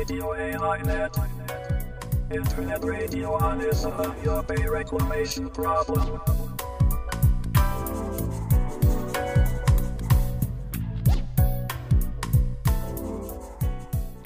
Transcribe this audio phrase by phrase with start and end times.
[0.00, 1.14] Radio AI Net.
[2.32, 6.18] Internet radio on is a your pay reclamation problem.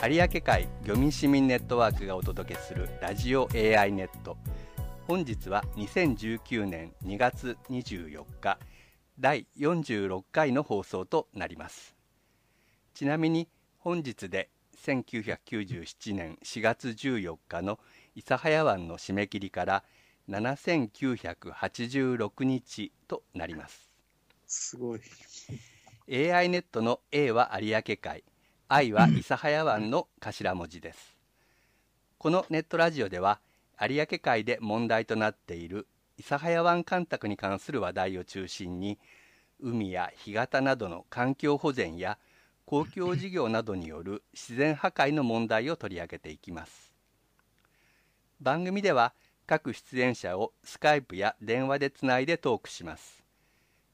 [0.00, 4.36] 有明海漁民市民ネットワークがお届けするラジオ AI ネット
[5.08, 8.60] 本日は2019年2月24日
[9.18, 11.96] 第46回の放送となります
[12.94, 13.48] ちなみに
[13.78, 14.50] 本日で
[14.84, 17.78] 1997年4月14日の
[18.14, 19.82] 諫早湾の締め切りから
[20.28, 23.90] 7986日となります
[24.46, 25.00] すごい。
[26.10, 28.24] AI ネットの A は有明海
[28.68, 31.16] I は諫早湾の頭文字です
[32.18, 33.40] このネットラジオでは
[33.80, 35.86] 有明海で問題となっている
[36.18, 38.98] 諫早湾干拓に関する話題を中心に
[39.60, 42.18] 海や干潟などの環境保全や
[42.66, 46.92] 公共事業などによる自然破壊の問題を取り上げていきます。
[48.40, 49.14] 番組では
[49.46, 53.22] 各出演者をスカイプや電話でつないでトークします。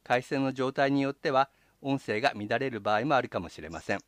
[0.05, 1.51] 回線の状態によっては
[1.83, 4.01] 音声が乱れる場合もあるかもしれません。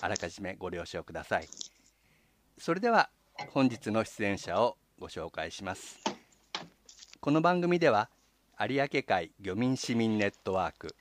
[0.00, 1.48] あらかじめご了承ください。
[2.58, 3.10] それでは
[3.50, 5.98] 本日の出演者をご紹介します。
[7.20, 8.08] この番組では
[8.58, 10.94] 有明海漁民市民ネットワーク、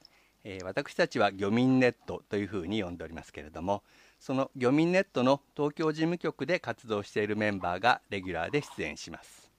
[0.47, 3.83] えー私たちは漁民ネットというふうに呼んでおりますけれども
[4.19, 9.51] その漁民ネットの東京事務局で活動しているメンバーがレギュラーで出演します。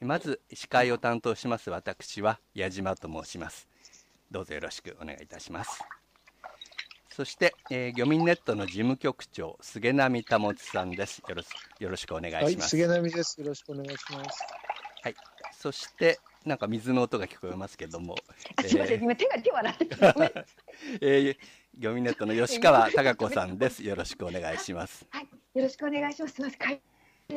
[0.00, 3.68] まず司会を担当します私は矢島と申します。
[4.30, 5.82] どうぞよろしくお願いいたします。
[7.10, 11.22] そして、えー漁民ネットの事務局長菅波保さんです。
[11.28, 11.48] よろし
[11.80, 13.40] よろしくお願いはい、します、菅波です。
[13.40, 14.42] よろしくお願いします。
[15.02, 15.14] はい、
[15.52, 18.16] そしてなんか水の音が聞こえますけども、
[18.66, 20.12] すみません、えー今手が手は洗ってた。
[20.12, 20.32] ごめん
[21.00, 21.36] えー
[21.76, 26.34] 漁民ネットの吉川貴子さんです よろしくお願いしますはい、よろしくお願いします。
[26.34, 26.80] すみません、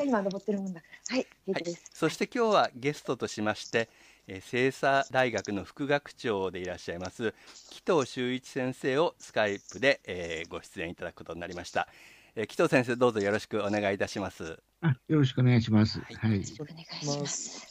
[0.08, 0.81] 今登ってるもんだ。
[1.09, 3.90] はい、平はい気です。、そして今日はゲストとしまして、
[4.28, 7.34] えー、清佐大学の副学長でいらっしゃいます
[7.69, 11.88] 紀藤修一先生をスカイプで、えーご出演いただくことになりました、
[12.36, 16.00] えー紀藤先生どうぞよろしくお願いいたしますあよろしくお願いします。
[16.00, 16.31] はいはい。
[16.34, 17.71] よろしくお願いします。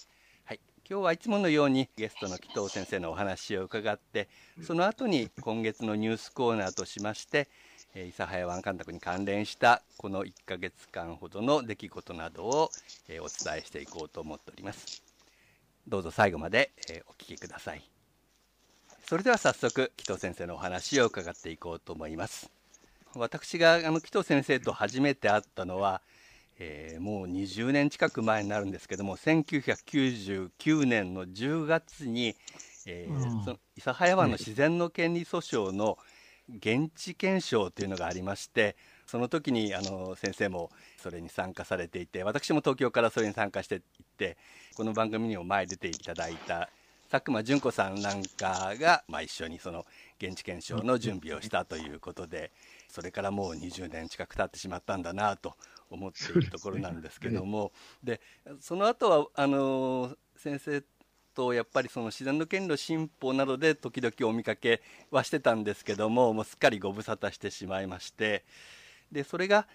[0.91, 4.28] 今日はいつものようにゲストの紀藤先生のお話を伺って
[4.61, 7.47] その後に今月のニュースコーナーとしまして
[7.95, 12.71] え諫早湾干拓に関連したこの1ヶ月間ほどの出来事などを、
[13.09, 15.03] えお伝えしていこうと思っております。
[15.87, 17.83] どうぞ最後まで、えお聞きください。
[19.09, 22.51] それでは早速紀藤先生のお話を伺っていこうと思います。
[23.15, 26.01] 私があの紀藤先生と初めて会ったのは
[26.60, 32.37] えーもう20年近く前になるんですけども1999年の10月に、
[32.87, 33.44] えーうん。
[33.44, 35.98] その諫早湾の自然の権利訴訟の
[36.59, 38.76] 現地検証というのがありまして
[39.06, 40.71] その時にあの先生も
[41.03, 43.81] それに参加されていて私も東京からそれに参加していっ
[44.19, 44.37] て
[44.77, 46.69] この番組にも前出ていただいた
[47.10, 49.84] 佐久間純子さんなんかが、まあ、一緒にその
[50.22, 52.53] 現地検証の準備をしたということで
[52.88, 55.54] それからもう20年近く経ってしまったんだなと
[55.91, 57.73] 思っているところなんですけども。
[58.03, 58.21] で
[58.61, 60.83] その後はあの先生
[61.34, 68.45] とやっぱりその自然の権利の進歩などで時々お見かけはしてたんですけどももうすっかりご無沙汰してしまいまして。
[69.12, 69.67] でそれが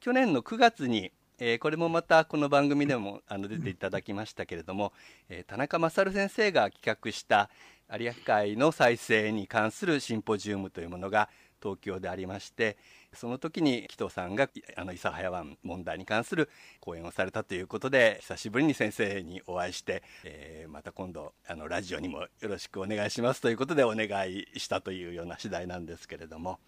[0.00, 4.92] 去年の9月に、えーこれもまたこの番組でもあの出ていただきましたけれども、
[5.28, 7.50] えー田中勝先生が企画した
[7.92, 11.28] 有明海の再生に関するシンポジウムというものが
[11.62, 12.76] 東京でありまして
[13.14, 26.58] その時に紀藤さんがあの諫早湾問題に関する講演をされたということで久しぶりに先生にお会いして、えーまた今度あのラジオにもよろしくお願いしますということでお願いしたというような次第なんですけれども。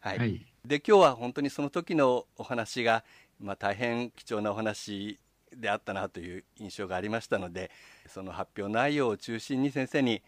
[0.00, 0.44] はいはい。
[0.64, 3.04] で今日は本当にその時のお話が、
[3.40, 5.18] まあ、大変貴重なお話
[5.56, 7.70] であったなという印象がありましたので
[8.08, 10.22] その発表内容を中心に先生に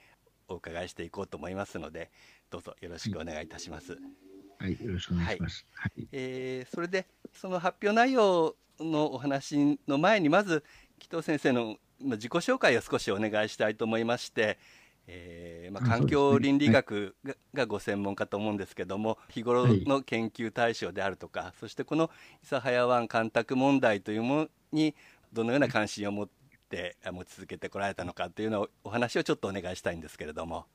[0.49, 2.11] お伺いしていこうと思いますので
[2.51, 3.93] どうぞよろしくお願いいたします。
[3.93, 4.26] はい。
[4.65, 5.67] よろしくお願いします。
[5.75, 6.09] はい。
[6.13, 10.65] えーそれでその発表内容のお話の前にまず
[10.99, 14.59] 紀藤先生のまあ自己紹介を少しお願いしたいと思いまして、
[15.07, 22.11] えーまあ、あ環境倫理学が,、がご専門かと思うんですけども日頃の研究対象であるとか、そしてこの
[22.43, 24.95] 諫早湾干拓問題というものに
[25.33, 26.29] どのような関心を持っ
[26.69, 30.67] てあ持ち続けてこられたのかというのをお話をちょっとお願いしたいんですけれども。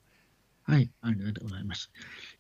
[0.63, 0.91] はい。
[1.01, 1.91] ありがとうございます。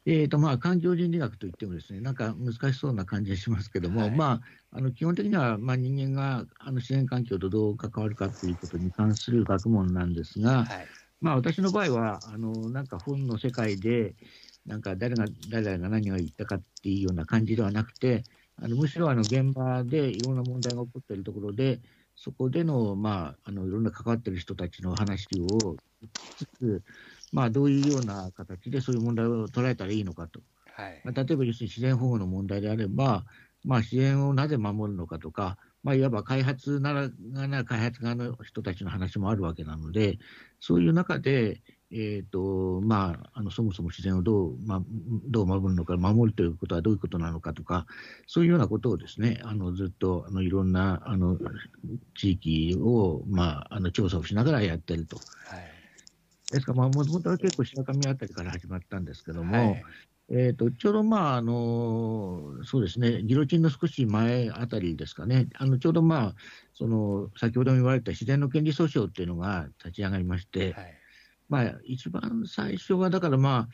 [0.05, 4.41] えっ、と、まあ、環境倫理学といってもですね、なんか難しそうな感じがしますけども、はいま
[4.71, 10.87] あ、あの、基本的には、まあ、人間が、あの、自然環境とどう関わるかということに関する学問なんですが、はい
[11.19, 14.15] まあ、私の場合は、あの、なんか本の世界で、
[14.65, 18.23] なんか誰が、誰々が何を言ったかっていうような感じではなくて、
[18.57, 21.81] あのむしろあの現場でいろんな問題が起こっているところで、
[22.15, 25.79] そこでの,、まあ、あのいろんな関わっている人たちの話を
[26.35, 26.83] つつ、
[27.31, 30.41] まあ、どういうような形でそういう問題を捉えたらいいのかと。
[30.73, 33.25] はいまあ、例えば要するに自然保護の問題であれば、
[33.63, 40.17] まあ、自然をなぜ守るのかとか、まあ、いわば開発ならがな開発側の人たちの話もあるわけなので、
[40.59, 41.61] そういう中で、
[41.93, 44.81] えーとまあ、あのそもそも自然をどう,、まあ、
[45.27, 47.85] どう守るのか、守るということはどういうことなのかとか、
[48.27, 51.37] そういうようなことをですねあのずっとあのいろんなあの
[52.15, 55.17] 地域を、まあ、あの調査をしながらやってると。
[55.17, 55.80] はい
[56.51, 56.73] ですか？
[56.73, 59.83] ら、もともとは結構白神あたりから始まったんですけども、はい。
[60.33, 66.35] えー、とちょうど、まああのそうですね、ギロチンの少し前あたりですかね、あのちょうど、まあ、
[66.73, 70.97] その先ほども言われた自然の権利訴訟っていうのが立ち上がりまして、はい。
[71.49, 73.69] まあ、一番最初は、だから、まあ、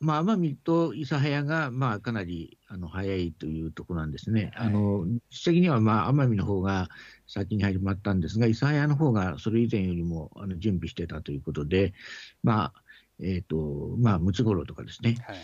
[0.00, 4.52] まあ、奄美と諫早が、まあ、かなりあの早いというところなんですね。
[4.54, 4.66] はい。
[4.68, 6.88] あの実質的には、まあ、奄美の方が
[7.26, 11.94] 先に始まったんですが、諫早の方がそれ以前よりもあの準備してたということで、
[12.42, 12.82] まあ、
[13.20, 15.36] えっ、と、まあ、ムツゴロウとかですね、はい。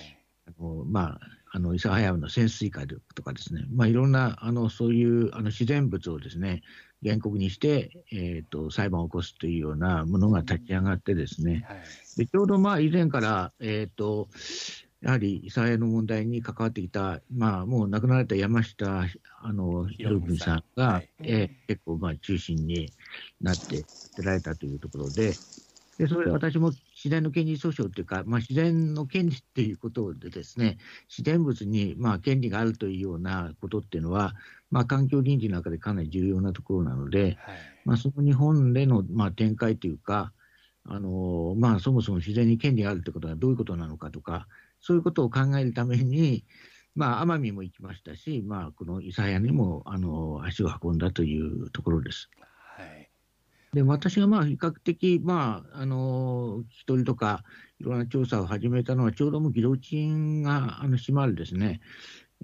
[0.46, 1.20] あのまあ、
[1.52, 6.62] あの諫早の潜水艦とかですね、まあ、いろんなあのそういうあの自然物をですね
[7.04, 11.78] 原告にして、えー、と裁判を起こすというようなものが立ち上がってですね、はい。
[12.16, 14.28] でちょうどまあ以前から、えー、と
[15.02, 19.06] やはり諫早の問題に関わってきた、まあ、もう亡くなられた山下
[19.40, 20.64] あの博文さん。
[20.76, 21.08] が、はい。
[21.22, 22.92] えー結構まあ中心に
[23.40, 23.84] なって
[24.16, 25.32] 出られたというところで、
[25.98, 30.78] でそれで私も自然の権利訴訟というか、まあ、自然の権利っていうことでですね、
[31.08, 34.34] 自然物にまあ権利があるというようなことっていうのは、
[34.72, 37.36] まあ、環境倫理の中でかなり重要なところなので、はい
[37.84, 40.32] まあ、その日本でのまあ展開というか、
[40.84, 44.48] あのまあ、そもそも自然に権利があるということはどういうことなのかとか、
[44.80, 46.44] そういうことを考えるために、
[46.94, 52.30] まあ、奄美も行きましたし、まあ、この諫早にもあの足を運んだというところです。
[52.76, 53.08] はい
[53.74, 57.42] で私がまあ比較的、まあ、あの聞き取りとか、
[57.80, 61.80] いろんな調査を始めたのは、ちょうどもうギロチンがあの閉まるですね、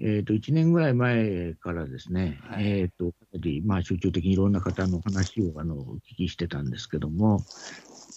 [0.01, 2.67] えー、と1年ぐらい前からですね、はい。
[2.67, 7.39] えー、とかなりまあ集中的にいろんな方の話をあのお聞きしてたんですけども、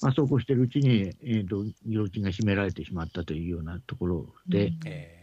[0.01, 5.23] まあ、そうこうしているうちに、えー、とギロチンが閉められてしまったというようなところで、え。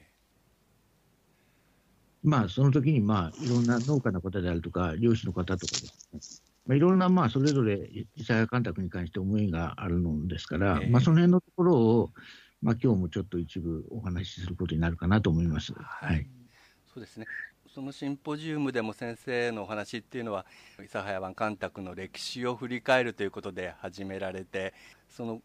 [2.24, 6.20] まあ、その時にまあいろんな農家の方であるとか、漁師の方とかですね、
[6.68, 10.90] まあ、いろんなまあそれぞれ諫早干拓に関して思いがあるのですから、ええ。
[10.90, 12.10] まあ、その辺のところを、
[12.62, 15.72] まあ今日もちょっと一部お話しすることになるかなと思います。
[15.74, 16.16] はい。
[16.16, 16.39] はい
[17.00, 17.28] そうですね。
[17.74, 20.46] そのシンポジウムでも先生のお話っていうのは
[20.78, 24.74] 諫早湾干拓の歴史を振り返るということで始められて
[25.08, 25.42] その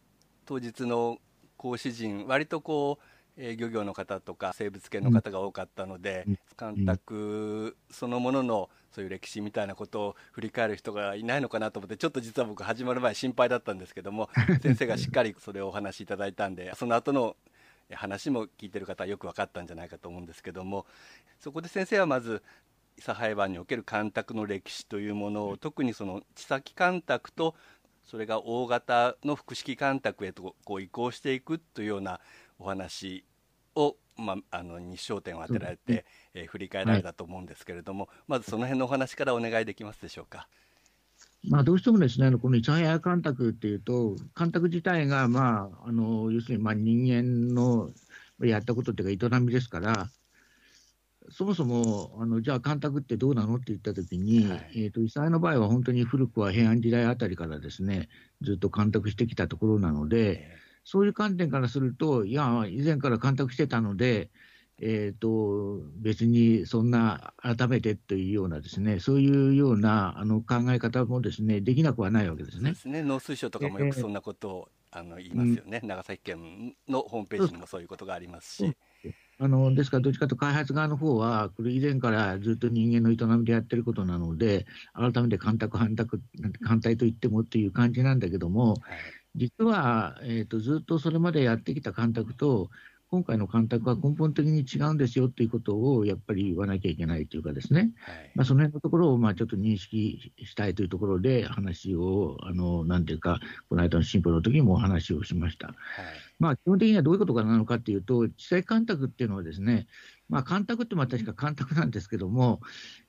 [0.47, 1.19] 当日の
[1.57, 3.05] 講師陣割とこう
[3.37, 14.29] えー漁業の方とか生物系の方が多かったので、うん干拓そのもののそういう歴史みたいなことを振り返る人がいないのかなと思ってちょっと実は僕始まる前心配だったんですけども
[14.63, 17.35] 先生がしっかりそれをお話しいただいたんでその後の
[17.95, 20.87] 話も聞いてる方はよく分かったんじゃないかと思うんですけども
[21.39, 22.43] そこで先生はまず
[22.99, 27.55] 諫早湾における干拓の歴史というものを特にその地先干拓と
[28.05, 32.21] それが大型の複式干拓へとこう移行していくというような
[32.59, 33.25] お話
[33.75, 40.49] を、まあ、あのに焦点を当てられて、えー振り返られたと思うんですけれども、まずその辺のお話からお願いできますでしょうか。
[41.49, 47.91] まあ、どうしてもですね、この諫早干拓っていうと、干拓自体が、まあ、あの要するにまあ人間の
[48.41, 50.09] やったことっていうか、営みですから、
[51.31, 54.71] そもそもあのじゃあ干拓ってどうなのって言ったときに、はい。
[54.75, 58.09] えー、との場合は本当に古くは平安時代あたりからですね、
[58.43, 64.31] ずっと干拓してきたところなので、えそういう観点からすると、いや、以前から干拓してたので、
[64.81, 72.71] えー、と別にそんな改めてというようなですね、そういうようなあの考え方もですねできなくはないわけですね。
[72.73, 72.77] で。
[72.77, 73.03] すね。
[73.03, 78.77] 農水省とかもよくそんなことを、あの言いますよね、長崎県のホームページにもそういうことがありますし、
[79.39, 86.21] あのですから、どっちかというと開発側の方は、これ以前からずっと人間の営みでやってることなので、改めて干拓、反拓、
[86.63, 88.81] 反対と言ってもっていう感じなんだけども、はい。
[89.35, 92.71] 実は、えー、とずっとそれまでやってきた干拓と、
[93.15, 97.93] 今回の干拓は根本的に違うんですよということをやっぱり言わなきゃいけないというかですね、
[98.45, 105.69] その辺のところをまあちょっと認識したいというところで話を、あのなんていうか、この間の進歩の時にもお話をしました。
[105.69, 105.77] はい。
[106.41, 109.87] まあ、基本的にはどういうことがなのかっていうと、地裁干拓っていうのはですね、
[110.29, 112.61] まあ、干拓ってまあ確か干拓なんですけども、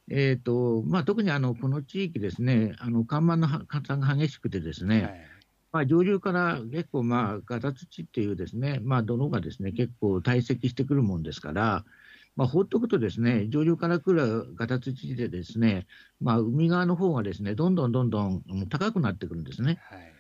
[0.08, 5.26] えーとまあ、特にあのこの地域ですね、あの干満の干散が激しくてですね、
[5.84, 11.84] 上流から結構、まあ、ガタ土っていうですね、まあ、泥がですね、結構堆積してくるもんですから、
[12.36, 15.88] まあ、放っておくとですね、上流から来るガタ土でですね、
[16.22, 19.79] まあ、海側の方がですね、どんどんどんどんうん高くなってくるんですね。
[19.89, 20.15] はい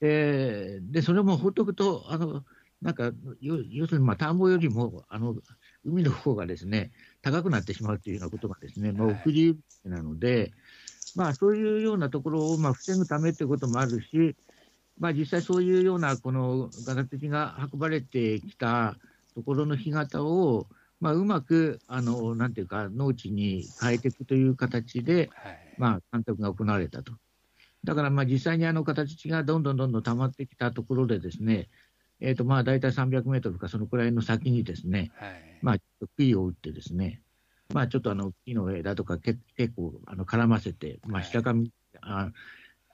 [0.00, 2.44] で、でそれも放っておくと、あの
[2.80, 3.10] なんか、
[3.40, 5.34] 要要するに、まあ、田んぼよりもあの
[5.84, 10.52] 海の方がですね、高くなってしまうというようなことがですね、まあ、はい送りなので、
[11.16, 14.36] まあ、そういうようなところをまあ防ぐためということもあるし、
[14.98, 18.96] まあ、実際そういうようなこのガタ的が運ばれてきた
[19.34, 20.66] ところの干潟を、
[21.00, 25.74] まあ、うまくあのなんていうか、農地に変えていくという形で、はい。
[25.78, 27.12] まあ、監督が行われたと。
[27.84, 31.68] だからまあ実際にあの形がどんどんどんどん溜まってきたところでですね、
[32.20, 35.58] えー、とまあ大体300メートルかそのくらいの先にですね、はい。
[35.62, 35.76] まあ、
[36.16, 37.22] 杭を打ってですね、
[37.72, 41.30] まあ、ちょっとあの木の枝とかけ結構あの絡ませて、まあ、はい。
[41.30, 42.30] 下紙、あ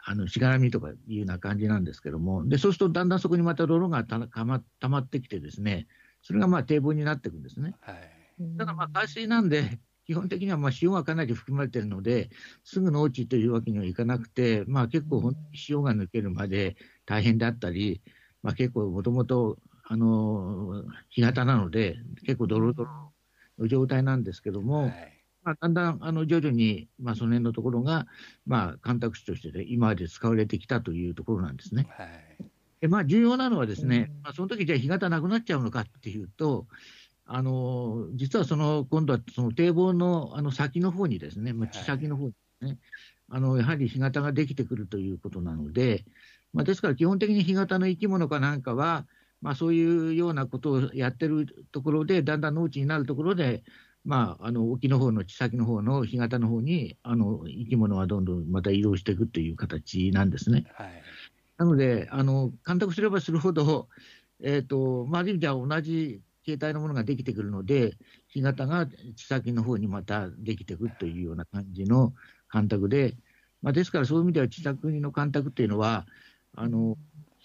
[0.07, 5.87] あのしがらみとかいうような感じなんですけども、でそうするとだんだんそこにまた泥がたたま溜まってきてですね、
[6.23, 7.75] それがまあ堤防になっていくんですね。
[7.81, 8.57] はい。
[8.59, 12.29] ただまあ海水なんで、基本的にはまあ塩がかなり含まれているので、
[12.65, 15.33] すぐ農地というわけにはいかなくて、まあ、結構、
[15.69, 18.03] 塩が抜けるまで大変だったり、
[18.43, 21.97] まあ、結構、もともとあの干潟なので、
[22.27, 22.91] 結構ドロドロ
[23.59, 28.07] の状態なんですけども、はいまあ、だんだんあの徐々に、まあ、その辺のところが、
[28.47, 31.87] まあ、干拓地として、ね、今まで使われてきたというところなんですね。
[31.91, 32.09] はい
[32.81, 36.67] でまあ、重要なのはですね、うんまあ、その時じゃあ干潟なくなっちゃうのかっていうと、
[37.25, 42.79] あの実はその今度はその堤防のあの先の方にですね、まあ、地先の方にですね、
[43.31, 46.05] あのやはり干潟ができてくるということなので、
[46.53, 49.07] まあ、ですから基本的に干潟の生き物かなんかは、
[49.41, 53.63] まあ、そういうようなことをやってるところで、だんだん農地になるところで、
[54.05, 60.67] まあ、あの沖の方の地先の方の干潟の方にあの生き物はどんどんまた移動していくという形なんですね。
[60.75, 61.03] はい
[61.57, 63.89] なので、あの干拓すればするほど、
[64.43, 67.97] えーとまあ、ある意味では同じ形態のものができてくるので、
[68.29, 72.13] 干潟が地先の方にまたできてくるというような感じの
[72.49, 73.17] 干拓で、
[73.63, 76.07] まあ、ですからそういう意味では地先の干拓っていうのは、
[76.57, 76.97] あの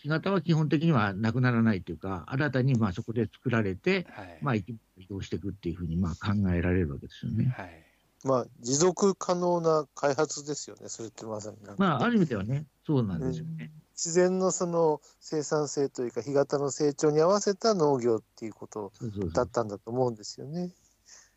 [0.04, 4.66] 干潟は基本的にはなくならないというか、新たにまあそこで作られて、はいまあ、移
[5.10, 7.54] 動していくっていうふうにまあ考えられるわけですよね。
[7.58, 7.90] はい
[8.24, 11.76] まあ、持続可能な開発ですよね、それってまさになんか。
[11.78, 13.72] まあ、ある意味ではね、そうなんですよね。
[13.96, 18.92] 自然のその生産性というか、干潟の成長に合わせた農業っていうこと
[19.34, 20.72] だったんだと思うんですよね。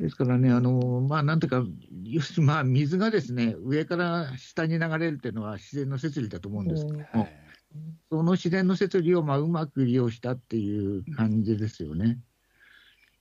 [0.01, 1.63] ですからね、あのまあ、なんというか、
[2.05, 7.42] 要するにまあ水がですね上から下に流れるというのは自然の摂理だと思うんですけども、はい
[8.11, 12.19] その自然の摂理をまあうまく利用したっていう感じですよね。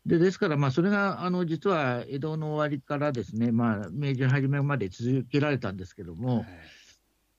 [0.06, 6.46] でですから、まあそれがあの実は江戸の終わりからですね、まあ、明治の初めまで続けられたんですけども、はい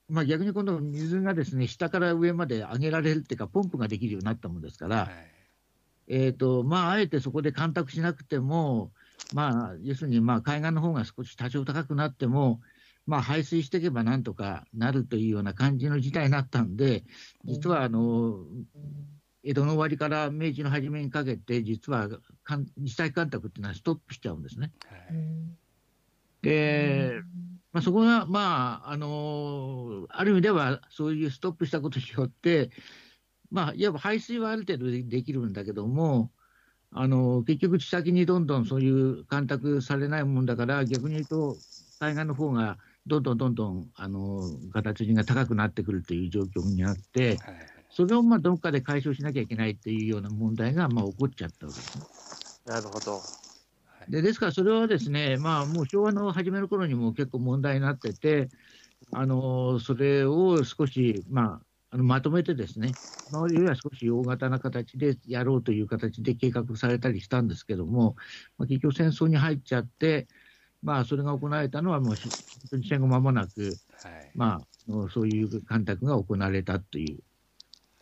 [0.09, 5.09] まあ、逆に今度、水がですね下から上まで上げられるっていうか、ポンプができるようになったもんですから、はい
[6.09, 8.91] えーとまあ、あえてそこで干拓しなくても、
[9.33, 12.61] まあ、要するにまあ海岸の方が少し多少高くなっても、
[13.07, 17.05] まあ、排水していけばなんとかなるというような感じの事態になったんで、
[17.45, 18.45] 実はあの
[19.43, 22.09] 江戸の終わりから明治の初めにかけて、実は
[22.45, 24.73] かん実際干拓っていうのはストップしちゃうんですね。
[24.87, 25.63] はい
[26.43, 27.23] で、
[27.73, 32.71] まあ、そこが、まああのある意味ではそういうストップしたことによって、
[33.51, 36.31] まあ、いわば排水はある程度できるんだけども、
[36.91, 41.57] あの結局、地先にどんどんそういう干拓されないもんだから、逆に言うと、
[42.01, 52.05] 海岸の方がどんどんどんどんあの形が高くなってくるという状況になって、はいそれをまあどっかで解消しなきゃいけないっていうような問題がまあ起こっちゃったわけですね。
[52.65, 53.21] なるほど。
[54.09, 58.49] でですから、それはですね、まあ、もう昭和の初めの頃にも結構問題になってて、
[59.13, 62.97] あのそれを少し、まあ、あのまとめてですね、
[63.29, 68.17] 今までよりは少し大型な形でやろうという形で計画されたりしたんですけども、
[68.59, 70.29] まあ、結局戦争に入っちゃって、
[70.83, 74.31] まあ、それが行われたのはもう戦後間もなく、はい。
[74.35, 77.19] まあ、そういう干拓が行われたという。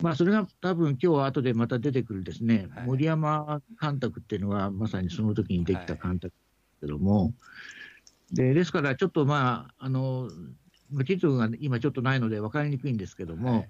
[0.01, 2.85] まあ、それが多分今日後でまた出てくるですね、はい。
[2.87, 6.33] 森山干拓っていうのは、まさにその時にできた干拓で
[6.73, 7.33] すけども、
[8.31, 10.29] でですからちょっとまあ、あの
[11.05, 13.67] 地図が今ちょっとないので分かりにくいんですけども、はい。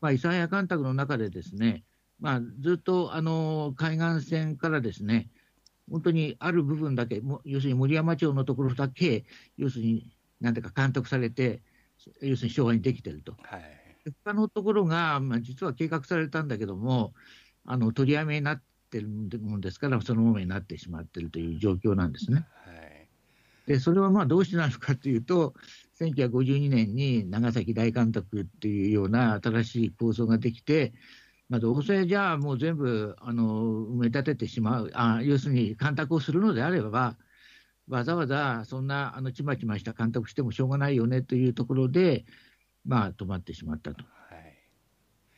[0.00, 1.84] まあ、諫早干拓の中でですね、
[2.20, 5.28] まあ、ずっとあの海岸線からですね、
[5.90, 9.24] 本当にある部分だけ、も要するに森山町のところだけ、
[9.56, 11.62] 要するに、なんていうか、監督されて、
[12.20, 13.36] 要するに昭和にできてると。
[13.42, 13.86] はい
[14.24, 17.12] 他のところが、まあ、実は計画されたんだけども、
[17.64, 22.46] あの取りやめになってるもんですから、そのままになってしまっているという状況なんですね。
[22.64, 22.86] はい
[23.66, 25.54] で、それはまあどうしてなのかというと、
[26.00, 30.92] 1952年に長崎大監督っていうような新しい構想ができて、
[31.48, 37.16] まあ、どうせじゃあもう全部あの埋め立ててしまうあ、要するに干拓をするのであれば、
[37.88, 42.24] わざわざそんなあのちまちました干拓してもしょうがないよねというところで、
[42.84, 44.04] まあ、止まってしまったと。
[44.04, 44.16] はい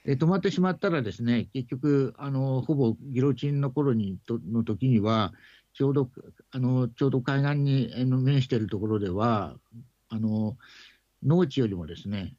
[0.05, 5.35] で止まってしまったらですね、結局、あのほぼギロチンの頃にとの時には、
[5.75, 6.09] ちょうど
[6.51, 9.55] あのちょうど海岸に面しているところでは、
[10.09, 10.57] あの
[11.23, 12.35] 農地よりもですね、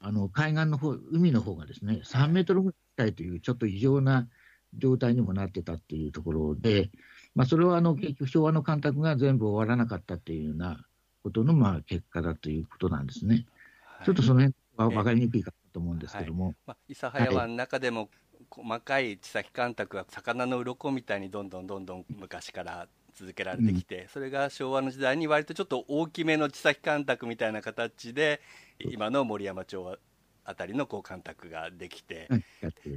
[0.00, 4.28] あの海岸の方海の方がですね、3メートルぐらいという、ちょっと異常な
[4.74, 6.90] 状態にもなってたっていうところで、
[7.34, 10.84] まあ、それはあの結局、昭和の干拓が全部終わらなかったっていうような
[11.22, 13.46] ことのまあ結果だということなんですね。
[13.84, 14.06] はい。
[14.06, 16.54] ちょっとその辺は分かりにくいかなと思うんですけども。
[16.66, 18.10] まあ、諫早湾の中でも
[18.50, 28.40] 細かい地先干拓は魚の鱗みたいにどんどんどんどん昔から続けられてきて、それが昭和の時代に割とちょっと大きめの地先干拓みたいな形で
[28.78, 29.98] 今の森山町
[30.44, 32.28] あたりのこう干拓ができて、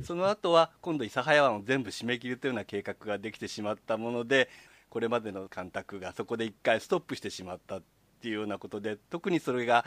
[0.04, 4.50] その後は今度諫早湾を全部締め切るというような計画ができてしまったもので
[4.90, 7.84] これまでの干拓がそこで一回ストップしてしまったっ
[8.22, 9.86] ていうようなことで特にそれが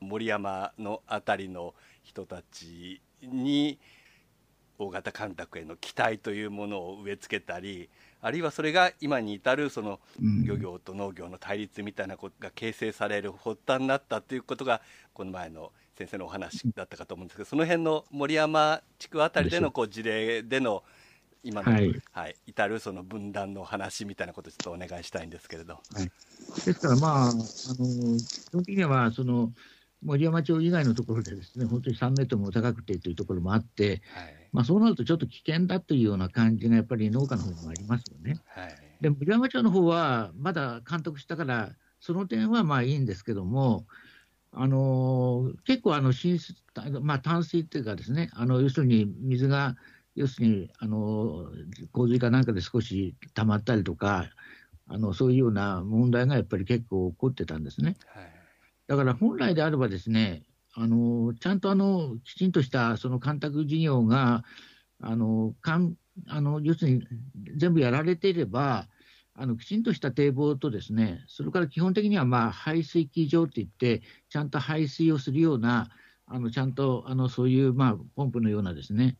[0.00, 3.78] 森山のあたりの人たちに
[4.78, 7.88] 大型干拓への期待というものを植え付けたり
[8.20, 10.44] あるいはそれが今に至るそのうん。
[10.44, 14.80] 漁業と農業の対立みたいなことが形成される発端になったということが
[15.12, 15.72] この前の
[16.06, 20.82] 先生のお話だったかと思うんですけどその辺の森山地区あたりでのこう事例での
[21.44, 21.78] 今の、は
[22.12, 25.78] はいい至るその分断の話みたいなことをちょっとお願いしたいんですけれど。
[26.64, 29.52] ですから、まあ、あの基本的にはその
[30.04, 34.48] 森山町以外のところでですね、本当に3メートルも高くてというところもあって、はい。
[34.52, 38.40] まあ、そうなるとちょっと危険だというような感じがやっぱり農家の方にもありますよね。
[38.46, 38.74] はい。
[39.00, 43.86] で、森山町の方はまだ監督したから、その点はまあいいんですけども、
[45.64, 46.54] 結構あの浸水、
[47.00, 49.76] まあ、淡水っていうかですね、あの要するに水が、
[50.14, 51.46] 要するにあの
[51.92, 54.26] 洪水かなんかで少し溜まったりとか、
[54.88, 57.96] あのそういうような問題がやっぱり結構起こってたんですね。
[58.06, 58.42] はい
[58.92, 60.42] だから本来であればですね、
[60.74, 64.44] あのちゃんとあのきちんとしたその干拓事業が、
[65.00, 65.94] あのかん
[66.28, 67.02] あの要するに
[67.56, 68.86] 全部やられていれば、
[69.58, 75.88] きちんとした堤防とですね、それから基本的にはまあ排水機場っていって、ちゃんと排水をするような、
[76.26, 79.16] あのちゃんとあのそういうまあポンプのようなですね、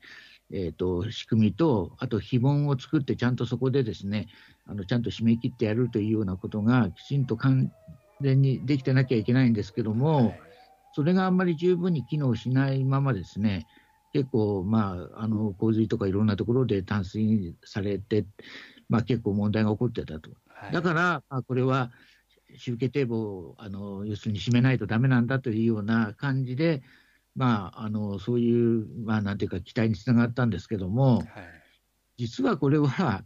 [0.53, 4.29] えー、と仕組みと、あと非門を作って、ちゃんとそこでですね、
[4.67, 7.73] あのちゃんと締め切ってやるというようなことが、きちんと完
[8.21, 10.41] 全にできてなきゃいけないんですけども、はい。
[10.95, 13.67] それがあんまり十分に機能しないままですね、
[14.13, 18.27] 結構、まあ、あの洪水とかいろんなところで淡水されて、
[18.93, 20.31] まあ、結構問題が起こってたと。
[20.49, 20.73] はい。
[20.73, 21.91] だから、まあ、これは
[22.57, 26.83] 集計堤防をあの要するに締めないとだめなんだというような感じで、
[27.35, 31.27] まあ、あのそういう、まあ、なんていうか、期待につながったんですけども、はい。
[32.19, 33.25] 実はこれは、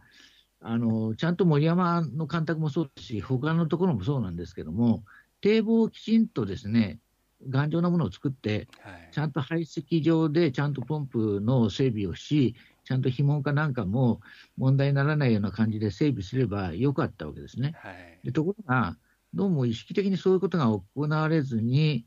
[0.61, 5.05] あのちゃんと森山の干拓もそうですし、他のところもそうなんですけども、
[5.40, 7.00] 堤防をきちんとですね、
[7.48, 9.09] 頑丈なものを作って、はい。
[9.11, 12.55] ちゃんと排水場でちゃんとポンプの整備をし、
[12.87, 14.20] ちゃんと紐門かなんかも
[14.57, 17.75] 問題にならないような感じで整備すればよかったわけですね。
[17.77, 18.27] はい。
[18.27, 18.96] でところが、
[19.35, 22.07] どうも意識的にそういうことが行われずに、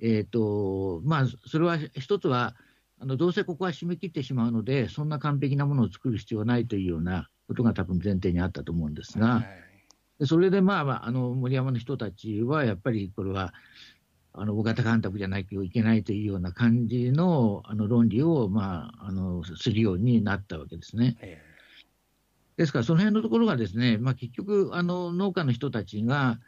[0.00, 2.56] えーとまあ、それは一つは、
[3.00, 9.46] あのどうせここは締め切ってしまうので、そんな完璧なものを作る必要はないというようなことが多分前提にあったと思うんですが、はい。
[10.18, 13.54] でそれで、まあまあ、あの森山の人たちはやっぱりこれは、
[14.40, 21.16] あの大型干拓じゃないといけないというような感じのあの論理を、まあ、あのするようになったわけですね。
[21.20, 21.42] え
[22.58, 26.40] ですから、その辺のところがですね、まあ、結局、あの農家の人たちが、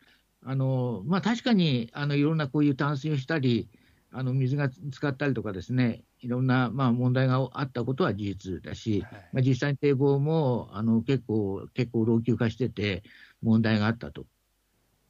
[0.44, 3.68] あのまあ、確かにあのいろんなこういう淡水をしたり、
[4.11, 13.05] あの水が使ったりとかですね、いろんな、まあ、問題があったことは事実だし、はいまあ、実際に堤防もあの結構、結構老朽化してて、
[13.40, 14.26] 問題があったと。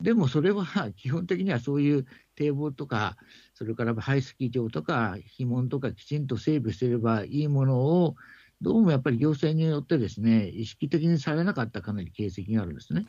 [0.01, 0.65] でもそれは
[0.97, 3.17] 基本的にはそういう堤防とか、
[3.55, 8.17] それから排水場とか、肥門とかきちんと整備してればいいものを、
[8.61, 13.07] どうもやっぱり行政によってですね、意識的にされなかったかなり形跡があるんですね。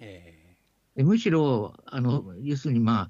[0.96, 3.10] むしろ、あの要するに、まあ、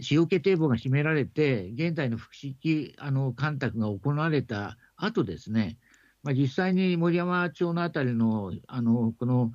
[0.00, 5.78] 使用系堤防が閉められて、現在の複式あの干拓が行われた後ですね、
[6.22, 9.52] まあ、実際に森山町のあたりの、あのこの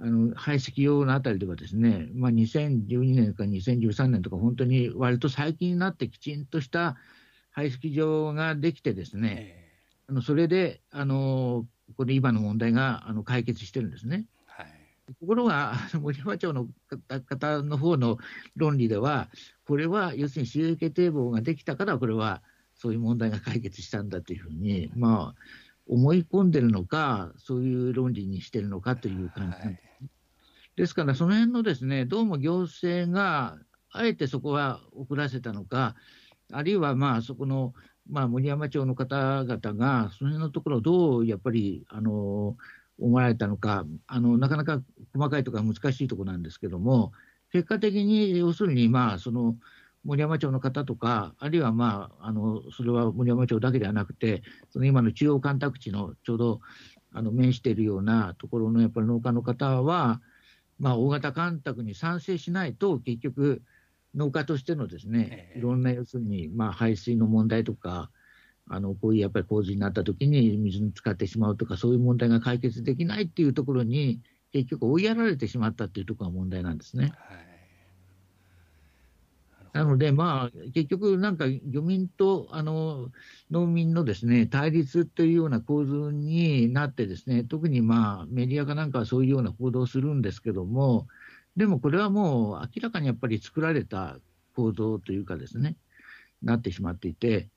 [0.00, 6.96] あの排水用のあたりではですね、まあ、2012年か2013年とか、本当に割と最近になってきちんとした
[7.50, 9.72] 排水場ができてですえね、え
[10.08, 14.26] あのそれで、あのこれ今の問題があの解決してるんですね。
[14.58, 15.14] えはい。
[15.20, 18.18] ところが、森山町の方方の方の
[18.56, 19.28] 論理では、
[19.64, 22.42] これは要するに収益堤防ができたから、これは
[22.74, 25.40] そういう問題が解決したんだというふうに、まあ、
[25.86, 29.84] 思い込んでるのか、そういう論理にしてるのかという感じです。
[30.76, 33.58] ですから、その辺のですね、どうも行政が、
[33.90, 35.94] あえてそこは遅らせたのか、
[36.52, 37.74] あるいはまあそこの、
[38.08, 42.56] まあ、森山町の方々が、その辺のところをどうやっぱり、あの、
[42.98, 44.82] 思われたのか、あの、なかなか
[45.14, 47.12] 細かいところは難しいところなんですけども、
[47.52, 49.56] 結果的に、要するに、まあ、その、
[50.04, 56.60] 森山町の方とか、あるいはまあ、あの、それは森山町だけではなくて、その今の中央干拓地のちょうど、
[57.12, 60.20] あの、面しているようなところのやっぱり農家の方は、
[60.78, 63.62] まあ、大型干拓に賛成しないと、結局、
[64.14, 68.10] 農家としてのですね、いろんな要するに、まあ、排水の問題とか、
[68.68, 74.20] あの、こういうやっぱり洪水になった時に水に使ってしまうとか、そういう問題が解決できないっていうところに、
[74.52, 77.12] 結局追いやられてしまったっていうところが問題なんですね。
[77.16, 77.53] はい
[79.74, 83.10] なので、まあ、結局、なんか漁民とあの
[83.50, 91.08] 農民のですね対立というような構図になって、ですね特にまあメディアかなんかはそういうような報道をするんですけども、
[91.56, 94.16] でもこれはもう明らかにやっぱり作られた
[94.54, 95.74] 構造というかですね、
[96.40, 97.48] なってしまっていて、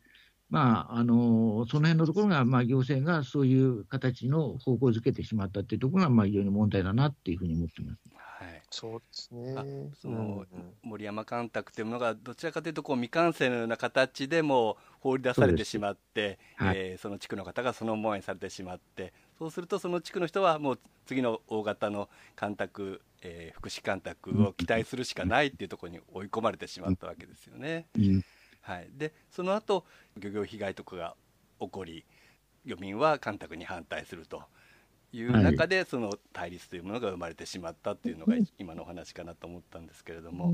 [0.49, 8.16] まあ、あのその辺のところが、まあ、行政がそういう形の方向づけてしまったっていうところが、まあ、非常に問題だなっていうふうに思ってます。
[8.39, 8.62] はい。
[8.69, 9.89] そうですあね。
[10.00, 10.45] その
[10.84, 16.78] 森山干拓というものがどちらかというとこう未完成のような形でも放り出されてしまってそ,、はい。
[16.78, 19.13] えーその地区の方がその思いにされてしまって。
[19.39, 27.88] そうするとその地区の人はもう次の大型の干拓、えー福祉干拓を期待するしかないっていうところに追い込まれてしまったわけですよね。
[27.97, 28.23] うん。
[28.62, 29.86] はい、でその後
[30.17, 31.15] 漁業被害とかが
[31.60, 32.06] 起こり
[32.65, 34.43] 漁民は干拓に反対すると
[35.17, 40.53] いう中で、その対立というものが生まれてしまったっていうのが今のお話かなと思ったんですけれども、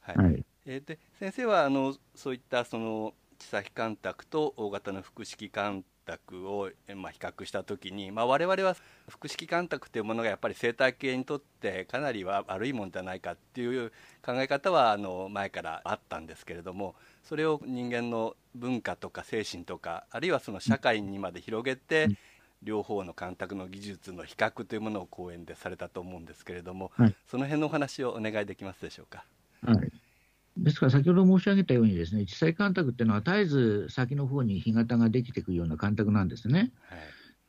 [0.00, 0.16] はい。
[0.16, 0.44] はい。
[0.66, 8.76] えーで先生はあのそういったその地先干拓と大型の複式干拓を、えまあ、比較した時に、まあ、我々は
[9.08, 13.90] 複式干拓というものがやっぱり生態系にとってかなりは悪いもんじゃないかっていう
[14.22, 22.18] 考え方はあの前からあったんですけれどもそれを人間の文化とか精神とかあるいはその社会にまで広げて、うん
[22.62, 29.24] 両方の干拓の技術の比較というものを講演でされたと思うんですけれども、はいその辺のお話をお願いできますでしょうか？
[29.62, 29.90] はい。
[30.56, 36.72] ですから先ほど申し上げたようにですね、地裁干拓っていうのは絶えず先の方に干潟ができてくるような干拓なんですね。
[36.88, 36.98] はい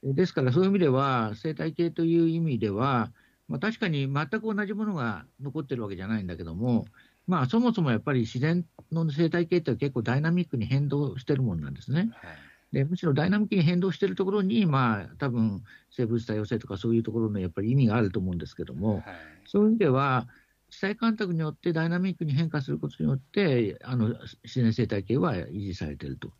[0.04, 3.12] ですからそういう意味では、生態系という意味では、
[3.48, 6.86] まあ、確かに全く同じものが残ってるわけじゃないんだけども、
[7.28, 12.00] まあ、そもそもやっぱり自然の生態系って結構ダイナミックに変動してるものなんですね。
[12.00, 19.04] はいでむしろダイナミックに変動しているところに、まあ多分生物多様性とかそういうところのやっぱり意味があると思うんですけども、はい
[19.46, 20.28] そういう意味では、
[20.70, 26.32] 地裁干拓によってダイナミックに変化することによって、あの自然生態系は維持されていると。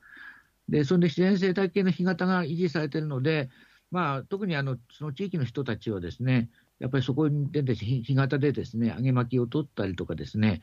[0.70, 3.50] で、それで自然生態系の干潟が維持されているので、
[3.92, 10.62] まあ、特にあのその地域の人たちはですね、やっぱりそこに出て、干干潟でですね、揚げ巻きを取ったりとかですね、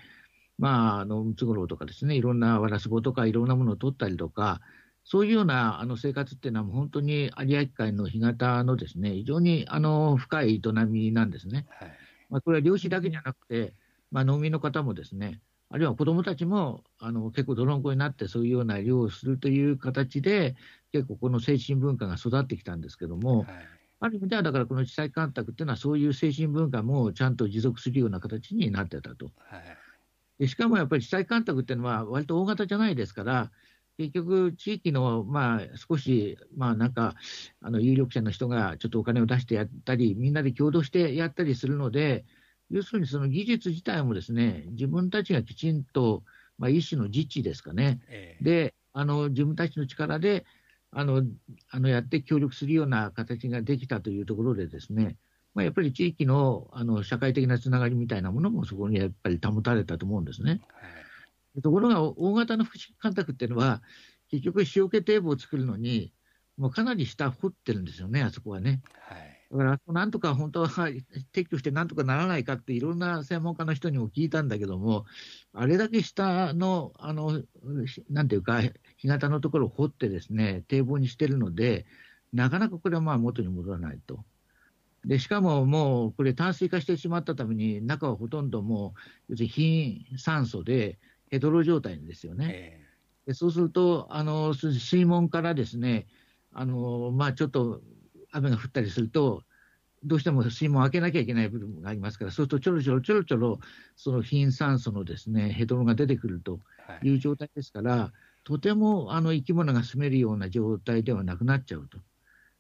[0.59, 4.63] まあ、あのムツゴロウとかですね、いろんなワラスボとかいろんなものを取ったりとか、
[5.11, 11.65] そういうようなあの生活っていうのは、もう本当に有明海の干潟のですね、非常にあの深い営みなんですね。
[11.81, 11.93] はい
[12.29, 13.73] まあ、これは漁師だけじゃなくて、
[14.11, 15.41] まあ、農民の方もですね、
[15.71, 20.57] あるいは子どもたちもあの結構泥んこになって、そういうような漁をするという形で、
[20.93, 23.47] 結構この精神文化が育ってきたんですけども、はい
[24.01, 29.33] ある意味ではだからこの地裁干拓っていうのは、そういう精神文化もちゃんと持続するような形になってたと。
[29.39, 29.63] はい
[30.39, 33.51] でしかもやっぱり地裁干拓っていうのは、割と大型じゃないですから、
[33.99, 37.17] 結局、地域のまあ少し、まあなんか、
[37.61, 42.25] あの有力者の人がちょっとお金を出してやったり、みんなで共同してやったりするので、
[42.71, 46.23] 要するにその技術自体もですね、自分たちがきちんと、
[46.59, 48.45] まあ、一種の自治ですかね、ええ。
[48.45, 50.45] で、あの自分たちの力で
[50.93, 51.25] あの
[51.71, 55.17] あのやって協力するような形ができたというところでですね、
[55.55, 60.61] まあ、やっぱり地域のあの社会的なつながりみたいなものもそこにやっぱり保たれたと思うんですね。
[60.69, 61.08] はい
[61.63, 63.83] ところが、大型の複式干拓っていうのは、
[64.31, 66.13] 結局、塩気堤防を作るのに、
[66.57, 68.83] もうかなり下掘ってるんですよね、あそこはね。
[69.09, 75.07] はいだから、なんとか本当は撤去してなんとかならないかって、いろんな専門家の人にも聞いたんだけども、
[75.55, 77.43] あれだけ下の、あの、
[78.11, 78.61] なんていうか、
[78.99, 81.87] 干潟のところを掘ってですね、堤防にしてるので、
[82.33, 84.23] なかなかこれはまあ元に戻らないと。
[85.07, 88.95] で、しかももう、これ淡水化してしまったために、中はほとんども
[89.29, 90.99] う、要するに貧酸素で、
[91.31, 92.49] ヘドロ状態ですよね。
[92.51, 92.89] え
[93.27, 96.07] でそうすると、あのす水門からですね、
[96.53, 97.83] あのまあ、ちょっと
[98.33, 99.43] 雨が降ったりすると、
[100.05, 103.61] どうしても水門を開けなきゃいけない部分がありますから、そうするとちょろちょろちょろちょろ、
[103.97, 106.61] その貧酸素のですねヘドロが出てくると
[107.03, 108.13] いいう状態ですから、
[108.45, 111.99] とてもあの生き物が住めるような状態ではなくなっちゃうと。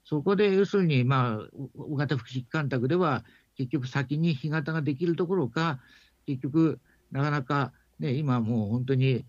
[0.04, 3.24] そこで要するに、まあ、大型福祉干拓では、
[3.56, 5.80] 結局先に干潟ができるところか、
[6.26, 9.24] 結局、なかなか、ね、今もう本当に、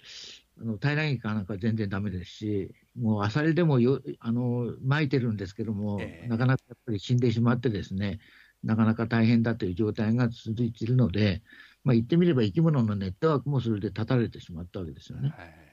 [0.62, 6.28] あの平らげかなんか全然ダメですし、もうあさりでもよあの撒いてるんですけども、ええ。
[6.28, 8.20] なかなかやっぱり死んでしまってですね、
[8.64, 11.42] なかなか大変だという状態が続いているので、
[11.84, 15.30] まあ、言ってみれば生き物のネットワークもそれで断たれてしまったわけですよね。
[15.30, 15.70] はい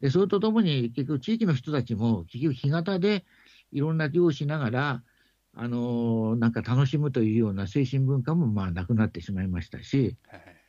[0.00, 3.26] で、それとともに、結局、地域の人たちも、結局、干潟で
[3.70, 5.04] いろんな漁をしながら、
[5.52, 10.59] あのーなんか楽しむというような精神文化もまあなくなってしまいましたし、はい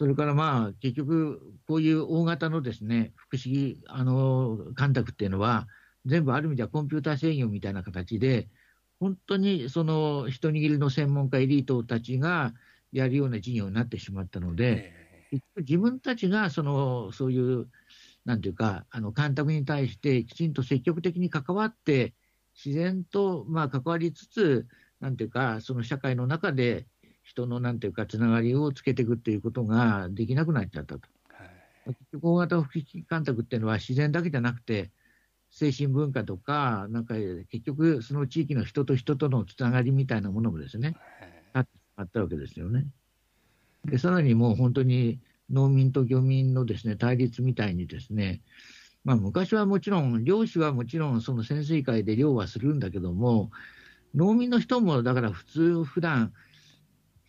[0.00, 5.68] それからまあ結局、こういう大型のですね福祉あのー干拓っていうのは、
[6.06, 8.48] 全部ある意味ではコンピューター制御みたいな形で、
[8.98, 12.54] 本当にその一握りの専門家、エリートたちが
[12.92, 14.90] やるような事業になってしまったので、
[15.58, 17.68] 自分たちがそのそういう、
[18.24, 22.14] なんていうか、あの干拓に対してきちんと積極的に関わって、
[22.56, 24.66] 自然とまあ関わりつつ、
[24.98, 26.86] なんていうか、その社会の中で
[27.30, 31.00] 人のなんていうか、つながりをつけていくっていうことができなくなっちゃったと。
[31.32, 31.50] はい
[31.86, 34.90] 結局、大型福祉干拓っていうのは自然だけじゃなくて、
[35.50, 37.14] 精神文化とか、なんか
[37.50, 40.96] 結局、その地域の人と人とのつながりみたいなものもですね、
[41.52, 41.66] はい
[41.96, 42.86] あったわけですよね。
[43.84, 48.40] で、さらにもう本当に農民と漁民のですね、対立みたいにですね、
[49.04, 53.50] まあ昔はもちろん、漁師はもちろんその潜水艦で漁はするんだけども、
[54.14, 56.32] 農民の人もだから普通、普段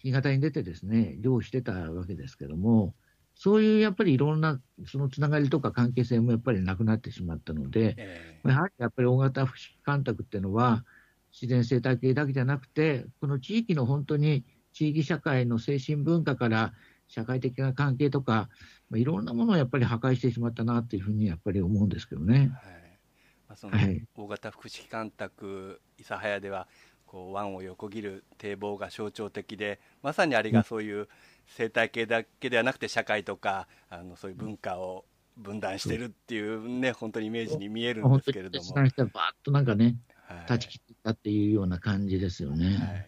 [0.03, 2.95] 干潟に出てですね、漁してたわけですけども、
[3.35, 10.83] そういうやっぱりいろんなそのつながりとか関係性もやっぱりなくなってしまったので、えやはりやっぱり大型福祉干拓っていうのは、
[11.31, 16.73] 自然生態系だけじゃなくて、この地域の本当に地域社会の精神文化から
[17.07, 18.49] 社会的な関係とか、
[18.89, 22.51] まあ、いろんなものをやっぱり破壊してしまったなというふうにやっぱり思うんですけどね。
[22.53, 22.99] はい。
[23.47, 24.03] まあ、そのはい。
[24.15, 26.67] 大型福祉干拓諫早では
[27.11, 31.09] こう湾を横切る堤防が象徴的でまさにあれがそういう
[31.45, 35.03] 生態系だけではなくて社会とかあのそういう文化を
[35.35, 38.51] 分断してるっていうね本当にイメージに見えるんですけれども。
[38.51, 40.37] に決断したらばーっとなんかね、はい。
[40.47, 42.77] 断ち切ったっていうような感じですよね。
[42.77, 43.07] はい。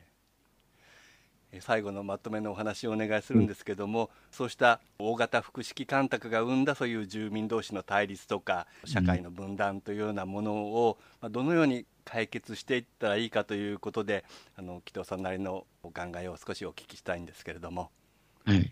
[1.54, 17.92] え最後のまとめのお話をお願いするんですけども、そうした大型福祉干拓が生んだそういう住民同士の対立とか社会の分断というようなものを、まあ、どのように解決していったらいいかということであの紀藤さんなりのお考えを少しお聞きしたいんですけれども。
[18.46, 18.72] はい。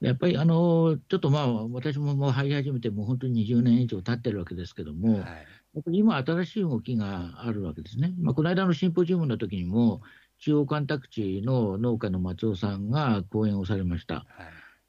[0.00, 8.12] やっぱりあの、ちょっとまあ、私ももう入り始めてもう本当に20年以上経ってるわけですけども、はいやっぱり今、新しい動きがあるわけですね。
[8.20, 10.02] まあ、この間のシンポジウムの時にも、
[10.38, 14.14] 中央干拓地の農家の松尾さんが講演をされました。
[14.14, 14.26] はい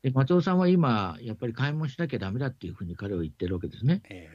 [0.04, 4.02] で松尾さんは今、やっぱり買い物しなきゃだめだっていうふうに彼は言ってるわけですね。
[4.10, 4.30] えで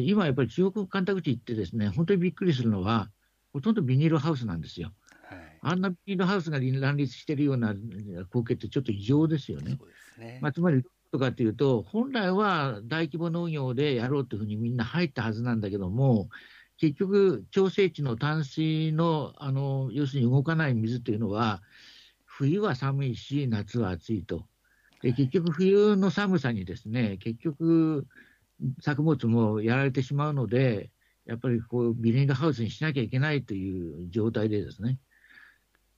[0.00, 3.10] 今、やっぱり中国干拓地行ってですね、本当にびっくりするのは、
[3.52, 4.92] ほとんどビニールハウスなんですよ。
[5.30, 7.74] ーはいあんなビニールハウスが乱立してるような
[8.30, 9.78] 光景ってちょっと異常ですよね。
[10.18, 10.38] ね。
[10.40, 16.28] まあ、つまり、とかというと、本来は大規模農業でやろうというふうにみんな入ったはずなんだけども、
[16.76, 21.62] 結局、調整池の淡水のあの要するに動かない水というのは、
[22.24, 24.46] 冬は寒いし、夏は暑いと。
[25.02, 28.06] で結局、冬の寒さにですね、結局、
[28.80, 30.90] 作物もやられてしまうので、
[31.26, 34.98] やっぱりこうビニールハウスにしなきゃいけないという状態でですね、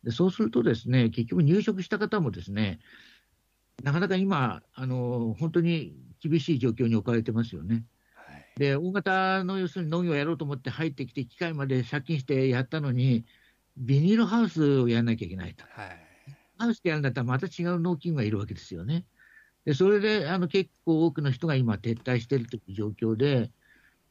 [0.05, 2.81] でそうするとですね、結局入植した方もですね、
[3.83, 7.85] なかなか今、あの本当に厳しい状況に置かれてますよね。
[8.15, 13.25] はいで、大型の要するに農業をやろうと思って入ってきて、機械まで借金してやったのに、
[13.77, 15.65] ビニールハウスをやらなきゃいけないと。
[15.65, 16.11] はい
[16.61, 19.07] ハウスでやるんだったら、また違う農機具がいるわけですよね。
[19.71, 23.53] で、それであの結構多くの人が今、撤退しているという状況で、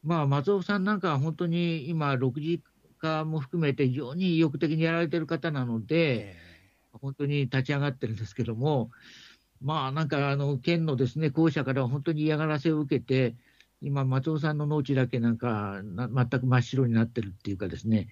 [0.03, 2.63] まあ、松尾さんなんかは本当に今、6時
[2.97, 6.35] 化も含めて非常に意欲的にやられてる方なので、え
[6.93, 8.89] 本当に立ち上がってるんですけども、
[9.61, 13.35] まあなんかあの県のですね公社からは本当に嫌がらせを受けて、
[13.81, 18.07] 今、松尾さんの農地だけなんかな全く真っ白になってるっていうかですね、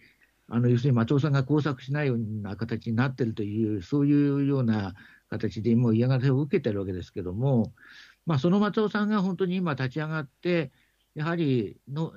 [0.50, 4.96] あの要するに松尾さんが工作しないような形になってるという、そういうような
[5.30, 7.74] 形でもう嫌がらせを受けてるわけですけども、
[8.26, 10.72] まあ、その松尾さんが本当に今立ち上がって、
[11.16, 12.13] やはりの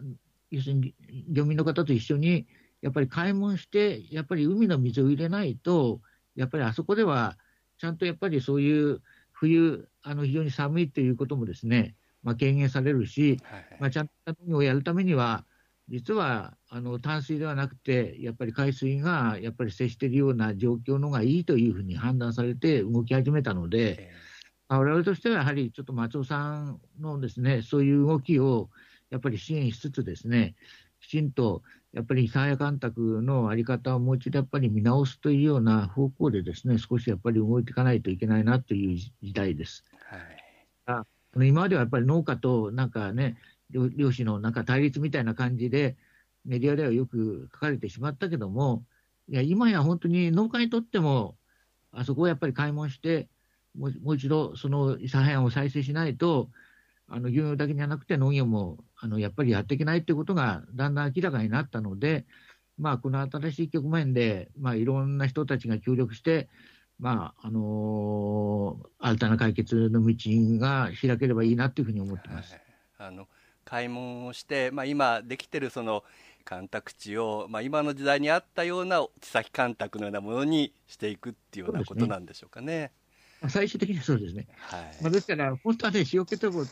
[0.51, 0.95] 要するに
[1.29, 2.47] 漁民の方と一緒に、
[2.83, 6.01] やっぱり開門して、やっぱり海の水を入れないと、
[6.35, 7.37] やっぱりあそこでは、
[7.79, 15.45] ちゃんとやっぱりそういう冬、あの非常に寒いということもですね、まあ、軽減されるし、はいまあ、ちゃんと農業をやるためには、
[15.91, 24.13] 実はあの淡水ではなくて、やっぱり海水がやっぱり接しているような状況のがいいというふうに判断されて動き始めたので、え
[24.69, 28.71] まあ我々としてはやはりちょっと松尾さんのですね、そういう動きを
[29.11, 30.55] やっぱり支援しつつですね、
[31.01, 39.85] きちんとやっぱり諫早干拓のあり方をもう一度やっぱり見直すというような方向でですね、少しやっぱり動いていかないといけないなという時代です。
[40.09, 40.21] はい
[40.87, 41.05] あ
[41.39, 43.37] の今まではやっぱり農家となんかね、
[43.71, 45.97] 漁漁師のなんか対立みたいな感じで、
[46.45, 48.85] メディアではよく書かれてしまったけども、
[49.29, 51.37] いや、今や本当に農家にとっても、
[51.93, 53.29] あそこをやっぱり開門して、
[53.77, 56.51] もう一度、その諫早を再生しないと、
[57.13, 62.25] あの漁業だけじゃなくて農業もあのやっぱりやっていけないということがだんだん明らかになったので、
[62.79, 66.49] まあ、この新しい局面で、まあ、いろんな人たちが協力して、
[67.01, 70.15] まああの新たな解決の道
[70.61, 72.53] が開ければいいなというふうに思ってます。
[72.53, 72.63] はい
[73.01, 73.27] あの
[73.71, 76.03] 開門をして、まあ、今できてるその
[76.45, 82.91] 干拓地を、まあ、今の時代に合ったような地先干拓のようなものにしていくっていうようなことなんでしょうかね。
[83.41, 84.49] まあ最終的にはそうですね。
[84.59, 86.65] はいまあ、ですから、本当はね、塩気とも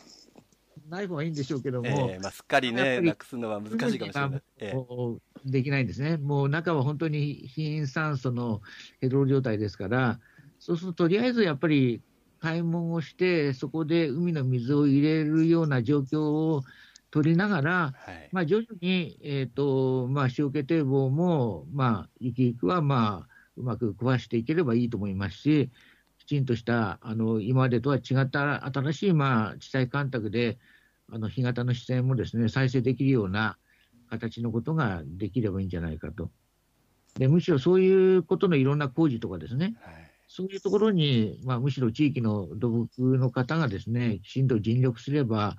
[0.89, 4.41] ない方がいいんでしょうけども、ええまあ、すっかりねなくすのは難しいかもしれない。
[4.57, 6.17] ええもうできないんですね。
[6.17, 8.61] もう中は本当に貧酸素の
[8.99, 10.19] ヘドロ状態ですから、
[10.59, 12.01] そうするととりあえずやっぱり
[12.41, 16.63] 開門をして、そこで海の水を入れるような状況を
[17.11, 25.71] 取りながら、はいまあ、徐々に、えーとまあ、塩気堤防も、まあ、ゆくゆくは、まあ、うまく壊していければいいと思いますし、
[26.19, 30.57] きちんとしたあの今までとは違った新しい、まあ、地帯干拓で、
[31.11, 33.57] あの干潟の視線もですね再生できるような
[34.09, 36.29] 形のことができればいいんじゃないかと。
[37.17, 45.57] でむしろそういうことのいろんな工事とかですね、はいそういうところに、まあ、むしろ地域の土木の方がですね、きちんと尽力すれば、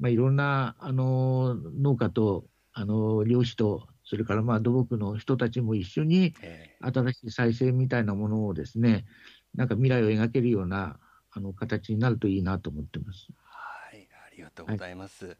[0.00, 9.04] まあ、いろんなあの農家とあの漁師と、それからまあ土木の人たちも一緒に、え新しい再生みたいなものをですね、
[9.54, 10.98] なんか未来を描けるような
[11.30, 13.28] あの形になるといいなと思ってます。
[13.30, 15.36] えはいありがとうございます。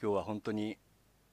[0.00, 0.78] 今日は本当に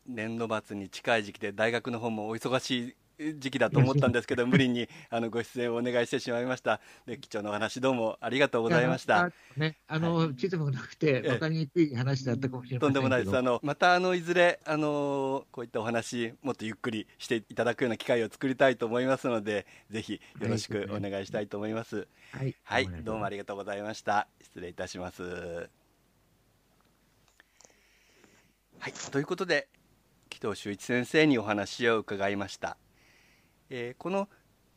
[0.06, 2.96] 年度末に近い時期で大学の方もお忙しい
[3.38, 6.80] 時期だと思ったんですけど無理にあのご出演をお願いしてしまいました。
[7.06, 9.16] で貴重なお話どうもありがとうございました。
[9.16, 9.32] や。
[9.58, 12.88] ね、あの、地図もなくて、え分かりにくい話だったかもしれませんけど。
[12.88, 13.38] とんでもないです。
[13.38, 22.08] あのまたあのいずれあのこういったお話もっとゆっくりしていただくような機会を作りたいと思いますので、ぜひよろしくお願いしたいと思います。
[22.32, 24.28] はい、はい、どうもありがとうございました。
[24.42, 25.24] 失礼いたします。
[28.80, 29.68] はい、ということで
[30.30, 32.78] 紀藤修一先生にお話を伺いました。
[33.74, 34.28] えーこの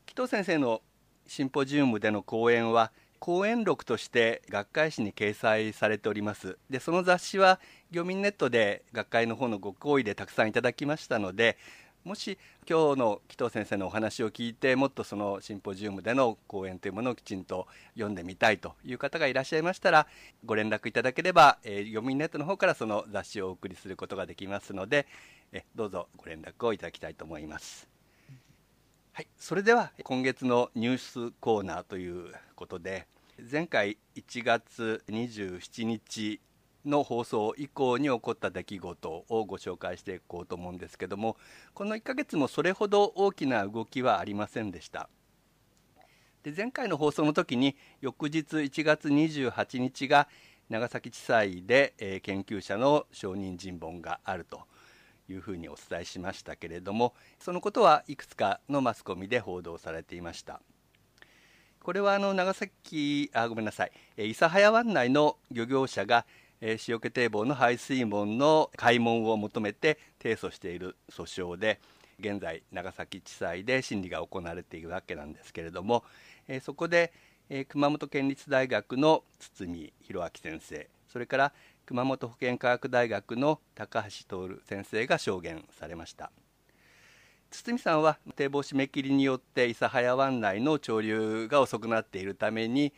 [0.07, 0.83] 紀藤先生の
[1.27, 7.59] シンポジウムでの講演は講演録として学会誌に掲載されておりますでその雑誌は
[7.91, 11.57] 漁民ネットで学会の方のご好意でたくさんいただきましたので
[12.05, 20.07] もし今日の紀藤先生のお話を聞いてもっとそのシンポジウムでの講演というものをきちんと読んでみたいという方がいらっしゃいましたら
[20.45, 25.09] ご連絡いただければ、えー、漁民ネットの方からその雑誌をお送りすることができますので
[25.51, 27.94] えどうぞご連絡をいただきたいと思います。
[29.17, 33.07] はい、それでは今月のニュースコーナーということで
[33.49, 36.41] 前回1月27日
[36.85, 41.37] の放送以降に起こった出来事をご紹介していこうと思うんですけども
[41.75, 45.09] この1ヶ月もそれほど大きな動きはありませんでした。
[46.43, 50.27] で前回の放送の時に翌日1月28日が
[50.69, 54.63] 長崎地裁で、えー研究者の証人尋問があると。
[55.29, 60.61] いうふうにお伝えしましたけれどもそのことはいくつかのマスコミで報道されていました。
[61.83, 63.93] これはあの長崎あごめんなさい。
[64.17, 66.25] 諫早湾内の漁業者が
[66.61, 71.81] えー塩気堤防の排水門の開門を求めて提訴している訴訟で
[72.19, 76.05] 現在長崎地裁で審理が行われているわけなんですけれども、
[76.49, 77.13] えーそこで、
[77.51, 81.53] えー熊本県立大学の堤弘明先生それから
[81.87, 86.33] 熊本保健科学大学の高橋徹先生が証言されました。
[87.51, 92.93] 堤さんは堤防締め切りによって諫早湾内の潮流が遅くなっているために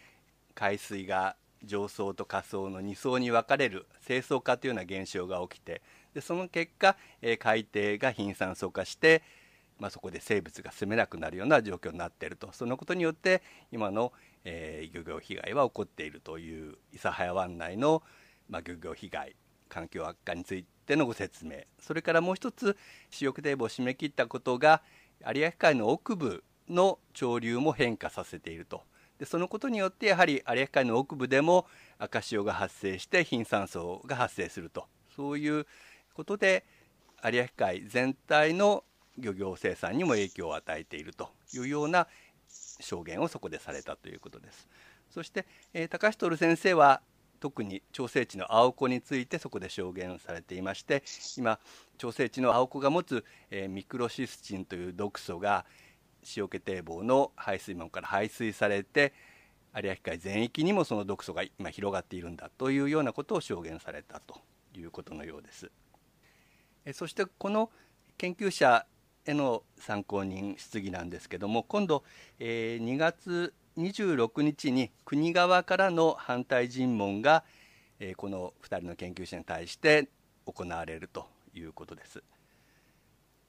[0.54, 5.82] 海水が上層と下層の2層に分かれる清層化というような現象が起きて
[6.14, 9.22] でその結果、えー海底が貧酸素化して、
[9.78, 12.48] まあ、そこで生物が住めなくなるような状況になっていると。
[12.52, 14.12] そのことによって今の、
[14.44, 18.02] えー漁業被害は起こっているという諫早湾内の、
[18.48, 19.36] まあ、漁業被害
[19.68, 21.58] 環境悪化についてのご説明。
[21.80, 22.76] それからもう一つ
[23.10, 24.82] 主翼堤防を締め切ったことが
[25.26, 28.82] 有明海の奥部の潮流も変化させていると。
[29.18, 31.66] でそのことによってやはり有明海の奥部でも
[31.98, 34.86] 赤潮が発生して貧酸素が発生すると。
[35.14, 35.66] そういう
[36.14, 36.64] ことで
[37.24, 38.84] 有明海全体の
[39.18, 41.30] 漁業生産にも影響を与えていると。
[41.54, 42.06] いうような
[42.80, 44.68] 証言をそこでされたということです。
[45.10, 47.00] そして、えー高橋徹先生は
[47.46, 51.04] 特に調整値の青子についてそこで証言されていまして
[51.38, 51.60] 今
[51.96, 55.64] 調整値の青子が持つ、えーミクロシスチンという毒素が
[56.36, 59.12] 塩気堤防の排水門から排水されて
[59.76, 64.40] 有明海全域にもその毒素が今広がっているんだというようなことを証言されたと
[64.74, 65.70] いうことのようです。
[66.84, 67.70] えそしてこの
[68.18, 68.86] 研究者
[69.24, 72.02] への参考人質疑なんですけども今度、
[72.40, 77.44] えー2月26日に国側からの反対尋問が、
[78.00, 80.08] えーこの2人の研究者に対して
[80.46, 82.22] 行われるということです。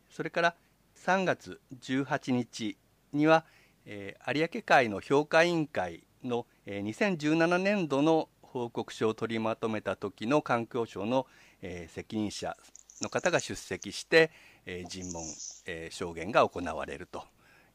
[0.09, 0.55] それから
[0.95, 2.77] 3月18日
[3.13, 3.45] には、
[3.85, 11.25] えー有明海の評価委員会の、えー2017年度の報告書を取りまとめた時の環境省の、
[11.61, 12.57] えー責任者
[13.01, 14.31] の方が出席して、
[14.65, 15.23] えー尋問、
[15.65, 17.23] えー証言が行われると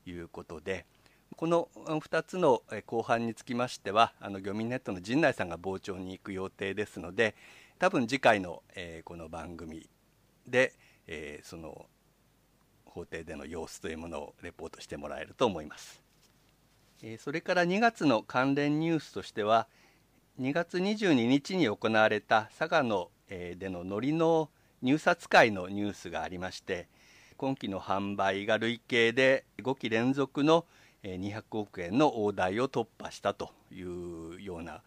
[0.05, 0.84] いうことで
[1.43, 7.34] この2つの後半につきましてはあの漁民ネットの陣内さんが傍聴に行く予定ですので
[7.80, 9.90] 多分次回の、えーこの番組
[10.47, 10.72] で、
[11.09, 11.86] えーその
[12.84, 16.01] 法廷での様子というものをレポートしてもらえると思います。
[17.03, 19.66] えーそれから2月の関連ニュースとしては
[20.40, 24.49] 2月22日に行われた佐賀の、えーでの海苔の
[24.80, 26.86] 入札会のニュースがありまして
[27.36, 30.66] 今期の販売が累計で5期連続の
[31.05, 34.82] 200億円の大台を突破したというような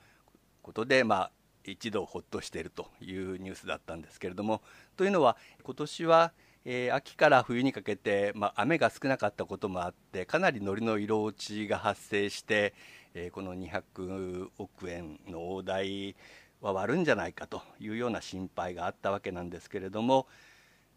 [0.62, 1.32] ことで、まあ、
[1.64, 4.62] 一度ほっとしているというニュースだったんですけれども
[4.96, 6.32] というのは今年は、
[6.64, 12.74] えー秋から冬にかけて、まあ、雨が少なかったこともあってかなり海苔の色落ちが発生して、
[13.14, 16.16] えーこの200億円の大台
[16.62, 20.28] は割るんじゃないかというような心配があったわけなんですけれども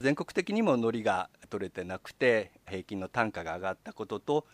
[0.00, 4.46] 全国的にも海苔が取れてなくて平均の単価が上がったことと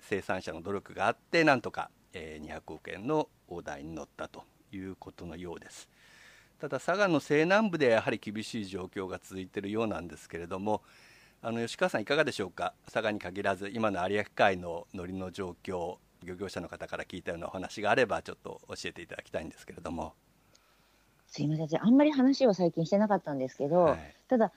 [0.00, 5.88] 生産者の努力があってなんとか、えー200億円の大台に乗ったということのようです。
[6.60, 10.82] ただ佐賀の西南部でやはり厳しい状況が続いているようなんですけれども
[11.42, 12.72] あの吉川さんいかがでしょうか？
[12.86, 20.14] 佐賀に限らず今の有明海の海苔の状況漁業者の方から聞いたようなお話があればちょっと教えていただきたいんですけれども。
[21.26, 24.52] すいません、あんまり話を最近してなかったんですけど、はいただ、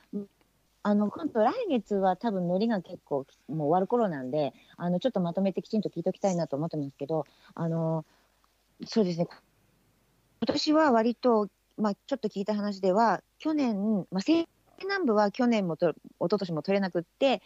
[0.84, 7.26] あの今度、来月は多分ノリが結構もう終わる頃なんで、あのちょっとまとめてきちんと聞いておきたいなと思ってますけど、
[7.56, 8.06] あの
[8.86, 9.28] そうですね、
[10.42, 14.48] 今年は割と、まあ、ちょっと聞いた話では、去年、まあ、西
[14.84, 17.42] 南部は去年もと、一昨年も取れなくって、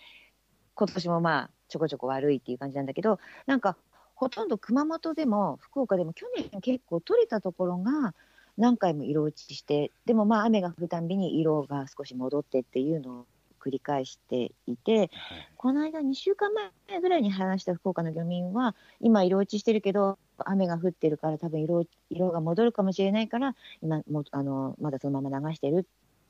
[0.76, 3.78] 今年もまあちょこちょこ悪いっていう感じなんだけど、なんか
[4.16, 8.14] ほとんど熊本でも福岡でも去年結構取れたところが、
[8.58, 13.26] 何回も色落ちして、でもまあ雨が降るたんびに色が少し戻ってっていうのを
[13.62, 15.12] 繰り返していて、
[15.56, 25.84] この間2週間前ぐらいに話した福岡の漁民は、今色落ちしてるけど、雨が降ってるから多分色色が戻るかもしれないから、今もあのまだそのまま流してるっ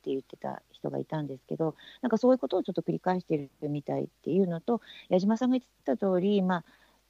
[0.04, 6.64] て言ってた人がいたんですけど、なんかそういうことをちょっと繰り返してるみたいっていうのと、矢島さんが言ってた通り、まあ、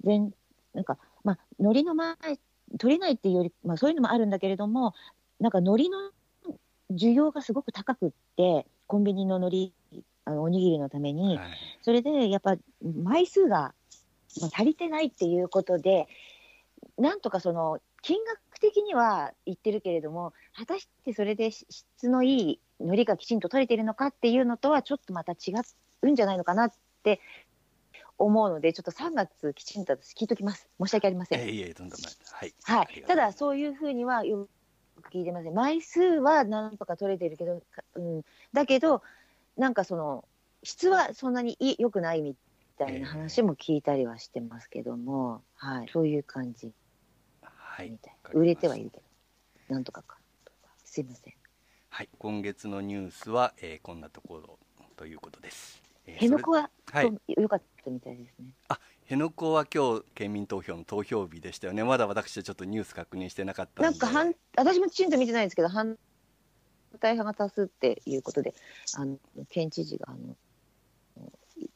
[0.04, 0.34] 全
[0.74, 2.16] なんか、まあ、海苔の前、
[2.80, 4.94] 取れないっていうより、まあ、そういうのもあるんだけれども、
[5.40, 6.12] なんか海苔の
[6.92, 11.50] 需要がすごく高くって、コンビニの海苔、あのおにぎりのために、はい。
[11.82, 12.56] それでやっぱ
[13.04, 13.74] 枚数が
[14.40, 16.08] まあ足りてないっていうことで、
[16.98, 25.54] なんとかその金額的には言ってるけれども、果たしてそれでし質のいい海苔がきちんと取れてるのかっていうのとは、ちょっとまた違
[26.04, 26.72] うんじゃないのかなっ
[27.04, 27.20] て
[28.22, 30.70] 思うので、ちょっと3月、きちんと私聞いときます。
[30.80, 31.40] 申し訳ありません。
[31.40, 32.14] えいえとんでもない。
[32.24, 34.48] はい、はい、ただ、そういうふうにはよ
[35.02, 35.54] く聞いてません。
[35.54, 39.02] 枚数はなんとか取れてるけど、かうん、だけど、
[39.58, 40.26] なんかその、
[40.64, 42.36] 質はそんなにい良くないみ
[42.78, 46.72] たいな話も聞いたりはしてますけども、はい、そういう感じ。
[47.42, 48.00] はい。
[48.34, 49.04] 売れてはいるけど、
[49.74, 50.18] なんとかか。
[50.46, 50.74] とか。
[50.84, 51.34] すいません。
[51.90, 54.60] はい、今月のニュースは、えーこんなところ
[54.96, 55.81] ということです。
[56.14, 58.46] えー辺野古は、はいそう良かったみたいですね。
[58.68, 61.84] あ、辺野古は今日県民投票の投票日でしたよね。
[61.84, 63.82] まだ私はちょっとニュース確認してなかった。
[63.82, 65.98] なんか反、私もきちんと見てないんですけど、反
[67.00, 68.54] 対派が多数っていうことで、
[68.96, 69.18] あの
[69.50, 70.14] 県知事があ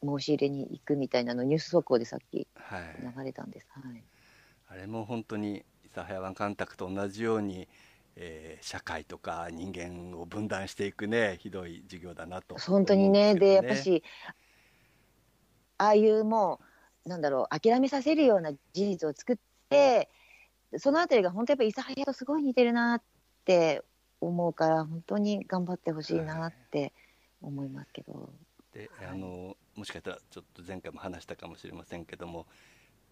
[0.02, 2.82] の申し入れに行くみたいなの、ニュース速報でさっきはい、
[3.16, 3.66] 流れたんです。
[3.70, 4.04] はい
[4.68, 5.64] あれも本当に
[5.94, 7.68] 諫早湾干拓と同じように、
[8.16, 14.02] えー社会とか人間を分断していくねひどい授業だなと本当にね、で、やっぱし、
[15.78, 16.60] ああいうも
[17.04, 19.36] う、なんだろう、諦めさせるような事実を作っ
[19.68, 20.08] て、
[20.78, 23.02] そのあたりが本当やっぱり諫早とすごい似てるなっ
[23.44, 23.82] て
[24.20, 26.92] 思うから、本当に頑張ってほしいなって
[27.42, 28.30] 思いますけど。
[28.72, 29.06] ではい。
[29.08, 32.46] あのもしかしたらちょっと前回も話したかもしれませんけども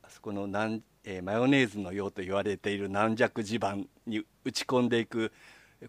[0.06, 5.32] あそこの軟、えーマヨネーズのようと言われている軟弱地盤に打ち込んでいく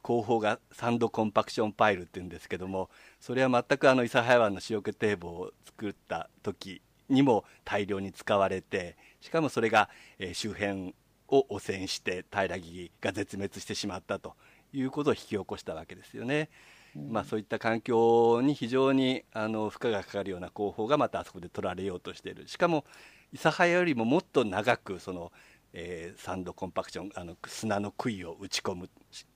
[0.01, 2.89] 工法がサンドコンパクションパイルっていうんですけども
[3.19, 9.89] それは全くあの諫早湾の塩気堤防を作った時にも大量に使われてしかもそれが、
[10.19, 10.95] えー周辺
[11.27, 14.35] を汚染して平木が絶滅してしまったと
[14.73, 16.49] いうことを引き起こしたわけですよね。
[16.95, 22.85] まあ、そういった環境に非常にあの負荷がかかるような工法がまたあそこで取られようとしているしかも
[23.33, 25.31] 諫早よりももっと長くその、
[25.73, 28.89] えーサンドコンパクションあの砂の杭を打ち込む。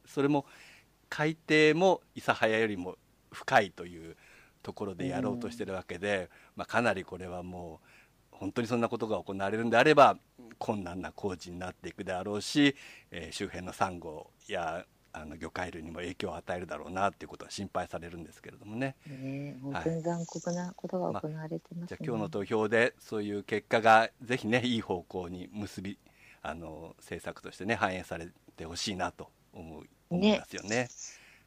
[0.06, 0.46] それも
[1.10, 2.98] 海底も諫早よりも
[3.32, 4.16] 深いという
[4.62, 7.80] ところでやろうとしてるわけで、まあ、かなりこれはも
[8.32, 10.18] う本当にそんなことが行われるんであれば
[10.58, 12.76] 困難な工事になっていくであろうし、
[13.12, 18.96] えー周辺のサンゴやあの魚介類にも影響を与えるだろうなっていうことは心配されるんですけれどもね。
[19.08, 21.86] ね本当に残酷なことが行われてますね。
[21.88, 25.98] じゃあ今日の投票でそういう結果がぜひねいい方向に結び
[26.42, 30.90] あの政策としてね反映されてほしいなと思う思いますよね。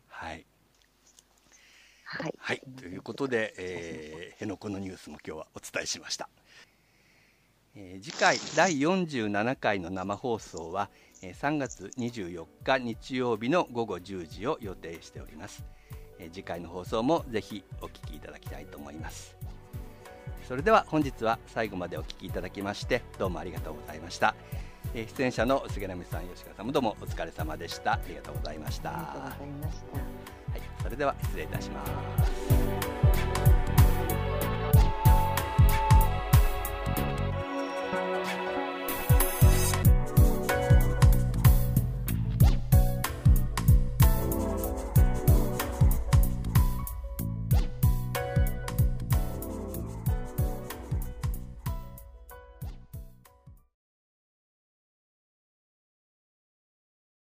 [0.09, 0.45] はい、
[2.05, 2.35] はい。
[2.39, 6.29] はい、ということで、えー、辺野古のニュースも今日はお伝えしました。
[7.75, 15.65] えー次回第47回の生放送は、えー3月24日日曜日の午後10時を予定しております、
[16.19, 19.37] えー次回の放送もぜひお聞きいただきたいと思います。
[20.49, 24.35] それでは本日は最後までお聞きいただきましてどうもありがとうございました、
[24.95, 27.93] えー出演者の菅波さん吉川さんもどうもお疲れ様でした。
[27.93, 28.91] ありがとうございました。
[28.91, 30.23] ありがとうございました。
[30.53, 33.02] はい、それでは失礼いたします